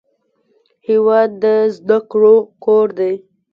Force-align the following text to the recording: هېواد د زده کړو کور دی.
هېواد 0.87 1.29
د 1.43 1.45
زده 1.75 1.97
کړو 2.11 2.35
کور 2.63 2.87
دی. 2.99 3.13